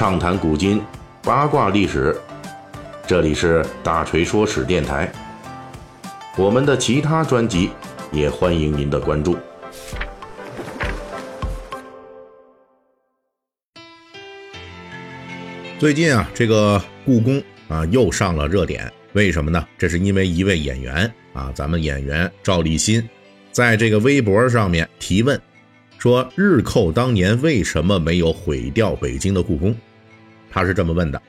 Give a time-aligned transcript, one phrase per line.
[0.00, 0.80] 畅谈古今，
[1.22, 2.18] 八卦历史。
[3.06, 5.12] 这里是大锤说史电台。
[6.38, 7.68] 我们的其他专辑
[8.10, 9.36] 也欢迎您的关注。
[15.78, 19.62] 最近啊，这个故宫啊又上了热点，为什么呢？
[19.76, 23.06] 这是因为一位演员啊，咱们演员赵立新，
[23.52, 25.38] 在这个微博上面提问。
[25.98, 29.76] 说日寇当年为什么没有毁掉北京的故宫？
[30.50, 31.22] 他是这么问的：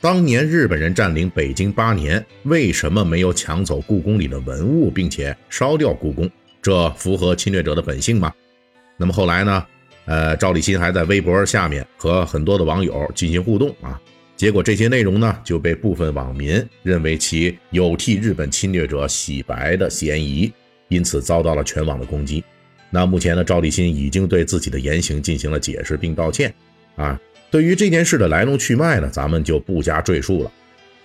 [0.00, 6.30] 当年日本人占领北京八年，为什么没有抢走故宫里的文物，并且烧掉故宫？
[6.60, 8.32] 这符合侵略者的本性吗？
[8.96, 9.66] 那么后来呢？
[10.04, 14.00] 呃，赵立新还在微博下面和很多的网友进行互动啊，
[14.36, 20.52] 结果这些内容呢就被部分网民认为其有替日本侵略者洗白的嫌疑，
[20.88, 22.42] 因此遭到了全网的攻击。
[22.90, 26.52] 那目前呢，赵立新已经对自己的言行进行了解释并道歉，
[26.96, 27.18] 啊，
[27.52, 30.50] 对于这件事的来龙去脉呢，咱们就不加赘述了。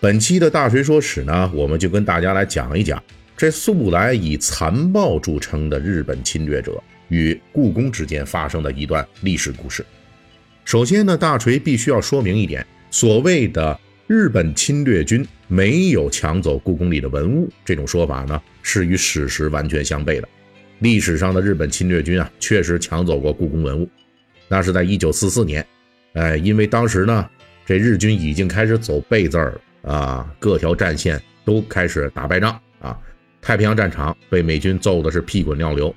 [0.00, 3.00] 本期的大锤说史呢，我们就跟大家来讲一讲
[3.36, 9.86] 这素来以残暴著称的日本侵略者与故宫之间发生的一段历史故事。
[10.64, 20.28] 首先呢，大锤必须要说明一点，所谓的日本侵略军没有抢走故宫里的文物这种说法呢，是与史实完全相悖的。
[20.80, 23.88] 历史上的日本侵略军啊，确实抢走过故宫文物，
[24.48, 25.64] 那是在一九四四年。
[26.14, 27.28] 哎，因为当时呢，
[27.64, 32.98] 这日军已经开始走背字儿啊，各条战线都开始打败仗啊。
[33.40, 35.94] 太平洋战场被美军揍的是屁滚尿流，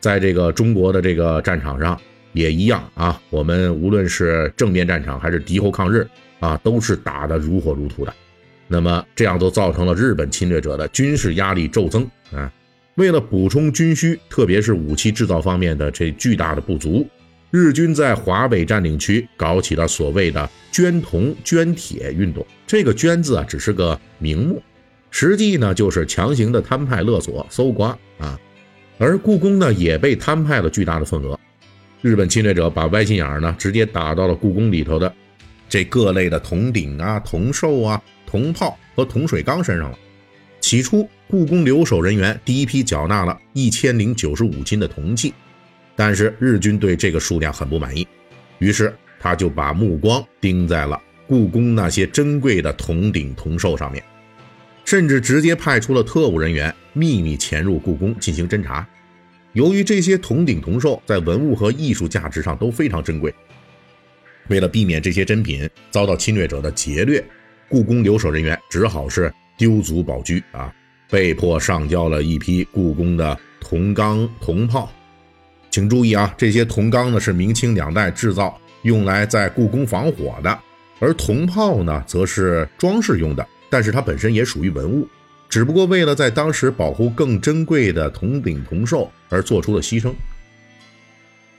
[0.00, 2.00] 在这个中国的这个战场上
[2.32, 3.20] 也一样啊。
[3.30, 6.06] 我们无论是正面战场还是敌后抗日
[6.40, 8.12] 啊，都是打得如火如荼的。
[8.66, 12.52] 那么这样都造成了日本侵略者的军事压力骤增啊。
[12.96, 17.06] 为了补充军需，特别是武器制造方面的这巨大的不足，
[17.50, 22.46] 日军在华北占领区搞起了所谓的捐铜捐铁运动。
[22.66, 24.62] 这个“捐”字啊，只是个名目，
[25.10, 28.38] 实际呢就是强行的摊派勒索搜刮啊。
[28.98, 31.38] 而故宫呢也被摊派了巨大的份额。
[32.02, 35.12] 日本侵略者把歪心眼呢直接打到了故宫里头的
[35.68, 39.98] 这各类的铜鼎啊、铜兽啊、铜炮和铜水缸身上了。
[40.60, 45.32] 起初，故宫留守人员第一批缴纳了一千零九十五斤的铜器，
[45.98, 48.06] 但是日军对这个数量很不满意，
[48.60, 54.00] 于是他就把目光盯在了故宫那些珍贵的铜鼎铜兽上面，
[54.84, 58.86] 甚至直接派出了特务人员秘密潜入故宫进行侦查。
[59.54, 63.34] 由于这些铜鼎铜兽在文物和艺术价值上都非常珍贵，
[64.46, 67.24] 为了避免这些珍品遭到侵略者的劫掠，
[67.68, 69.32] 故宫留守人员只好是。
[69.58, 70.72] 丢卒保车啊，
[71.10, 74.88] 被迫上交了一批故宫的铜缸铜炮。
[75.70, 80.50] 请注意啊，这些铜缸呢是明清两代制造，用来在故宫防火的；
[80.98, 83.46] 而铜炮呢，则是装饰用的。
[83.70, 85.06] 但是它本身也属于文物，
[85.48, 90.12] 只不过为了在当时保护更珍贵的铜鼎铜兽而做出了牺牲。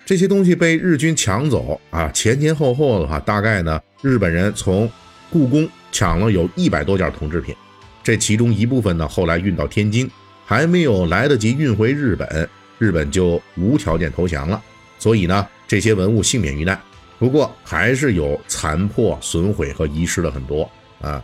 [0.05, 4.89] 这些东西被日军抢走啊，前前后后的话，大概呢，日本人从
[5.29, 7.55] 故宫抢了有一百多件铜制品。
[8.01, 10.09] 这其中一部分呢，后来运到天津，
[10.45, 12.49] 还没有来得及运回日本，
[12.79, 14.59] 日本就无条件投降了。
[14.97, 16.79] 所以呢，这些文物幸免于难。
[17.19, 20.67] 不过还是有残破、损毁和遗失了很多
[21.01, 21.23] 啊。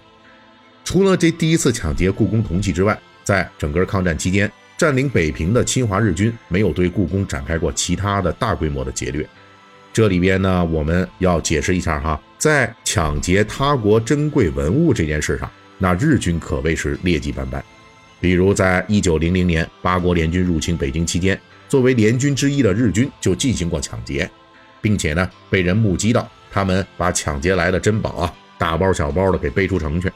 [0.83, 9.27] 除了这第一次抢劫故宫铜器之外，在整个抗战期间，占领北平的侵华日军没有对故宫展开过其他的大规模的劫掠。
[9.91, 15.49] 这里边呢，我们要解释一下哈，在抢劫他国珍贵文物这件事上。
[15.77, 17.63] 那日军可谓是劣迹斑斑，
[18.25, 24.27] 比如在一九零零年八国联军入侵北京期间，作为联军之一的日军就进行过抢劫，
[24.81, 30.11] 并且呢被人目击到他们把抢劫来的珍宝啊大包小包的给背出城去。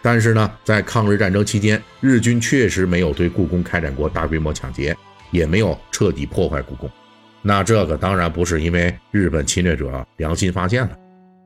[0.00, 4.96] 但是呢，在抗日战争期间，日军确实没有对故宫开展过大规模抢劫，
[5.30, 6.88] 也没有彻底破坏故宫。
[7.42, 10.96] 那这个当然不是因为日本侵略者良心发现了。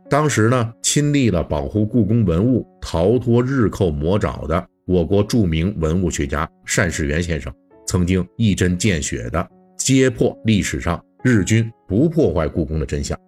[0.09, 7.53] 当时呢，亲历了保护故宫文物逃脱日寇魔爪的我国著名文物学家单士元先生，
[7.89, 13.19] 曾经一针见血地揭破历史上日军不破坏故宫的真相。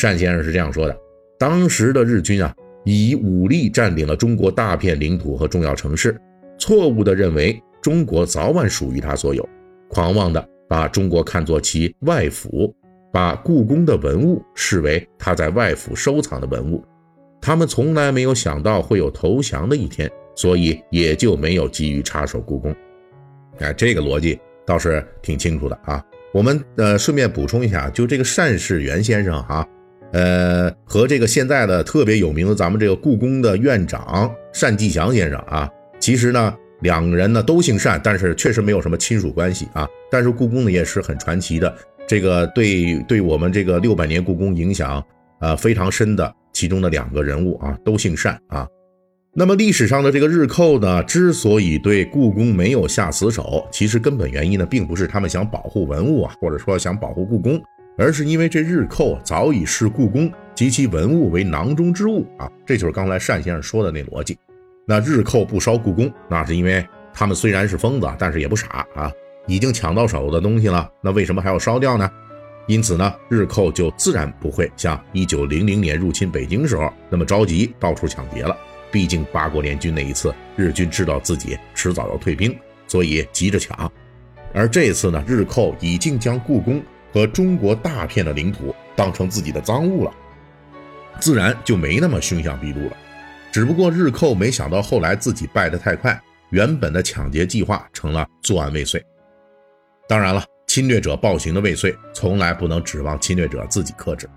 [0.00, 0.96] 单先生是这样说的：
[1.36, 2.54] 当时的日军啊，
[2.84, 6.16] 以武力占领了中国大片领土和重要城市，
[6.58, 9.46] 错误地认为中国早晚属于他所有，
[9.88, 12.72] 狂妄地把中国看作其外府。
[13.12, 16.80] 把故宫的文物视为他在外府收藏的文物，
[17.40, 22.74] 他们从来没有想到会有投降的一天，所以也就没有急于插手故宫。
[23.58, 26.02] 哎，这个逻辑倒是挺清楚的啊。
[26.32, 29.66] 我们呃顺便补充一下，就这个单士元先生哈，
[30.12, 35.68] 呃，和这个现在的特别有名的咱们这个故宫的院长单霁翔先生啊，
[35.98, 39.88] 其实呢，两个人呢都姓单，但是确实没有什么亲属关系啊。
[40.10, 45.04] 但是故宫呢也是很传奇的，这个对对我们这个六百年故宫影响
[45.40, 48.66] 啊非常深的其中的两个人物啊，都姓单啊。
[49.32, 57.60] 那么历史上的这个日寇呢，之所以对故宫没有下死手，其实根本原因呢，并不是他们想保护文物啊，或者说想保护故宫。
[57.96, 64.36] 而是因为这日寇早已视故宫及其文物为囊中之物啊，这就是刚才单先生说的那逻辑。
[64.84, 69.12] 那日寇不烧故宫，那是因为他们虽然是疯子，但是也不傻啊，
[69.46, 72.10] 已经抢到手的东西了，那为什么还要烧掉呢？
[72.66, 78.56] 因此呢，日寇就自然不会像一九零零年入侵北京时候那么着急到处抢劫了。
[78.90, 82.56] 毕竟八国联军那一次，日军知道自己迟早要退兵，
[82.86, 83.90] 所以急着抢。
[84.52, 86.82] 而这次呢，日寇已经将故宫。
[87.12, 90.12] 和中国大片的领土当成自己的赃物了，
[91.18, 92.96] 自然就没那么凶相毕露了。
[93.50, 96.16] 只不过日寇没想到后来自己败得太快，
[96.50, 99.04] 原本的抢劫计划成了作案未遂。
[100.06, 104.30] 当然了，侵略者暴行的未遂，从来不能指望侵略者自己克制。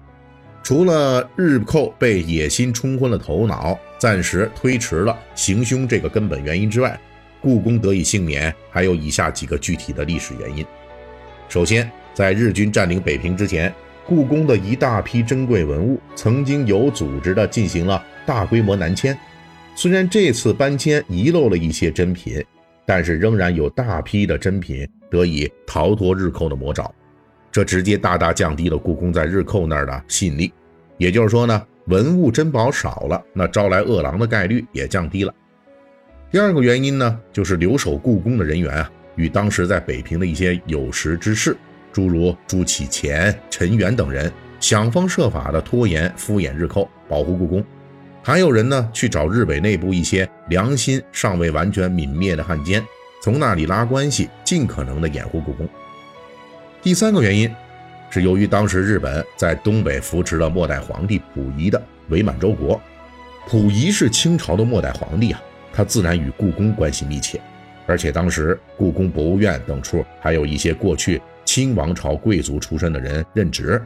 [0.64, 6.98] 除了日寇被野心冲昏了头脑，暂时推迟了行凶这个根本原因之外，
[7.42, 10.66] 故宫得以幸免，还有以下几个具体的历史原因。
[11.50, 13.74] 首先，在日军占领北平之前，
[14.08, 19.18] 故宫的一大批珍贵文物曾经有组织地进行了大规模南迁。
[19.76, 22.42] 虽然这次搬迁遗漏了一些珍品，
[22.86, 26.90] 但是仍然有大批的珍品得以逃脱日寇的魔爪。
[27.54, 30.52] 这直接大大降低了故宫在日寇那儿的吸引力。
[30.98, 35.32] 也就是说呢，文物珍宝少了，那招来恶狼的概率也降低了。
[36.32, 41.56] 第二个原因呢，就是留守故宫的人员啊，与当时在北平的一些有识之士。
[41.92, 47.62] 诸如朱启潜、陈元等人想方设法的拖延、敷衍日寇，保护故宫；
[48.24, 52.84] 还有人呢去找日伪内部一些良心尚未完全泯灭的汉奸，
[53.22, 55.70] 从那里拉关系，尽可能的掩护故宫。
[56.84, 57.50] 第三个原因
[58.10, 62.80] 是由于当时日本在东北扶持了末代皇帝溥仪的伪满洲国，
[63.48, 65.42] 溥仪是清朝的末代皇帝啊，
[65.72, 67.40] 他自然与故宫关系密切，
[67.88, 71.22] 而且当时故宫博物院等处还有一些过去。
[71.46, 73.82] 清王朝贵族出身的人任职，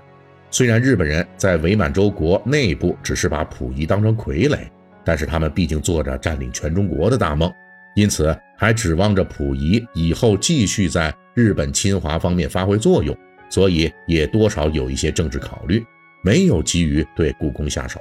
[0.50, 4.58] 虽然日本人在伪满洲国内部只是把溥仪当成傀儡，
[5.04, 7.52] 但是他们毕竟做着占领全中国的大梦，
[7.98, 13.18] 因此还指望着溥仪以后继续在日本侵华方面发挥作用，
[13.50, 15.84] 所以也多少有一些政治考虑，
[16.24, 18.00] 没有急于对故宫下手。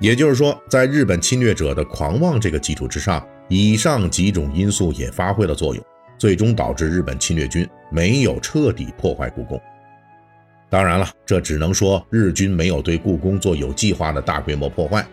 [0.00, 5.84] 也就是说，在日本侵略者的狂妄这个基础之上，以上几种因素也发挥了作用。
[6.18, 9.60] 最终导致日本侵略军没有彻底破坏故宫。
[10.68, 15.06] 当然了，这只能说日军没有对故宫做有计划的大规模破坏。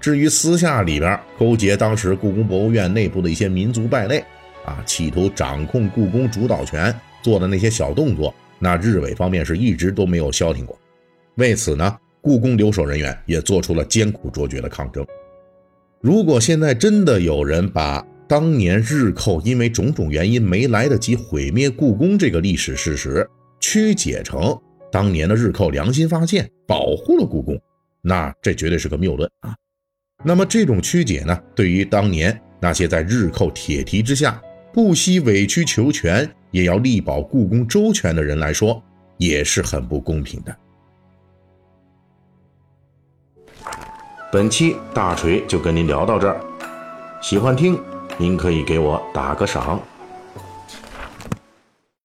[0.00, 4.24] 至于私下里边勾结当时故宫博物院内部的一些民族败类，
[4.64, 10.78] 啊，企图掌控故宫主导权做的那些小动作，那日伪方面是一直都没有消停过。
[11.34, 15.04] 为此呢，故宫留守人员也做出了艰苦卓绝的抗争。
[16.00, 23.28] 如果现在真的有人把当年日寇因为种种原因没来得及毁灭故宫这个历史事实，
[23.58, 24.56] 曲解成
[24.92, 27.60] 当年的日寇良心发现，保护了故宫，
[28.00, 29.54] 那这绝对是个谬论啊！
[30.24, 34.40] 那么这种曲解呢，对于当年那些在日寇铁蹄之下
[34.72, 38.82] 不惜委曲求全也要力保故宫周全的人来说，
[39.16, 40.56] 也是很不公平的。
[44.32, 46.40] 本期大锤就跟您聊到这儿，
[47.22, 47.78] 喜欢听。
[48.16, 49.80] 您可以给我打个赏。